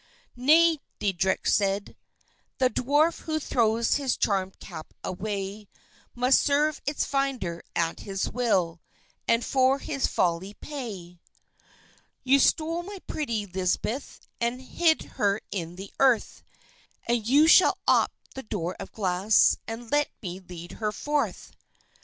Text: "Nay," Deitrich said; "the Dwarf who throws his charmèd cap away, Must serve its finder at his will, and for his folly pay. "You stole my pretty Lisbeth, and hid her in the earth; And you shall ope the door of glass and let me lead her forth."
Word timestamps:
"Nay," 0.35 0.79
Deitrich 0.99 1.45
said; 1.45 1.95
"the 2.57 2.71
Dwarf 2.71 3.19
who 3.19 3.39
throws 3.39 3.97
his 3.97 4.17
charmèd 4.17 4.57
cap 4.59 4.95
away, 5.03 5.67
Must 6.15 6.41
serve 6.41 6.81
its 6.87 7.05
finder 7.05 7.61
at 7.75 7.99
his 7.99 8.27
will, 8.27 8.81
and 9.27 9.45
for 9.45 9.77
his 9.77 10.07
folly 10.07 10.55
pay. 10.55 11.19
"You 12.23 12.39
stole 12.39 12.81
my 12.81 12.97
pretty 13.05 13.45
Lisbeth, 13.45 14.21
and 14.39 14.59
hid 14.63 15.03
her 15.21 15.39
in 15.51 15.75
the 15.75 15.93
earth; 15.99 16.41
And 17.07 17.27
you 17.27 17.45
shall 17.45 17.77
ope 17.87 18.09
the 18.33 18.41
door 18.41 18.75
of 18.79 18.91
glass 18.91 19.57
and 19.67 19.91
let 19.91 20.09
me 20.23 20.39
lead 20.39 20.71
her 20.81 20.91
forth." 20.91 21.51